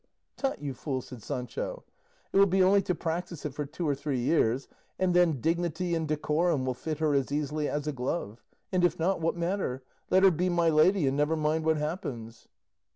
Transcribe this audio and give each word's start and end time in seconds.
"Tut, 0.35 0.59
you 0.59 0.73
fool," 0.73 1.03
said 1.03 1.21
Sancho; 1.21 1.83
"it 2.33 2.37
will 2.39 2.47
be 2.47 2.63
only 2.63 2.81
to 2.81 2.95
practise 2.95 3.45
it 3.45 3.53
for 3.53 3.67
two 3.67 3.87
or 3.87 3.93
three 3.93 4.17
years; 4.17 4.67
and 4.97 5.13
then 5.13 5.39
dignity 5.39 5.93
and 5.93 6.07
decorum 6.07 6.65
will 6.65 6.73
fit 6.73 6.97
her 6.97 7.13
as 7.13 7.31
easily 7.31 7.69
as 7.69 7.85
a 7.85 7.91
glove; 7.93 8.41
and 8.71 8.83
if 8.83 8.97
not, 8.97 9.21
what 9.21 9.37
matter? 9.37 9.83
Let 10.09 10.23
her 10.23 10.31
be 10.31 10.49
'my 10.49 10.69
lady,' 10.69 11.05
and 11.05 11.15
never 11.15 11.35
mind 11.35 11.65
what 11.65 11.77
happens." 11.77 12.47